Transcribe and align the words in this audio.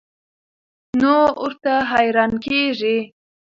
نو 1.01 1.15
ورته 1.43 1.73
حېران 1.91 2.31
کيږي 2.45 2.97